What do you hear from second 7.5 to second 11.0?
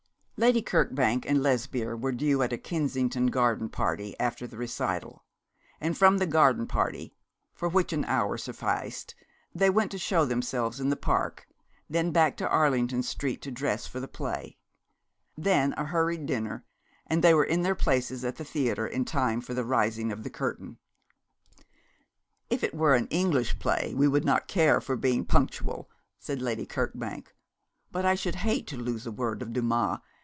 for which any hour sufficed, they went to show themselves in the